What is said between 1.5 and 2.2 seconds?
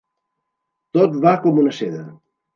una seda.